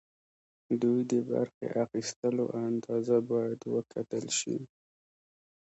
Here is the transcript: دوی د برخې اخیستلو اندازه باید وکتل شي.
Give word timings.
دوی 0.81 0.99
د 1.11 1.13
برخې 1.29 1.67
اخیستلو 1.83 2.45
اندازه 2.67 3.17
باید 3.29 3.61
وکتل 3.73 4.25
شي. 4.39 4.57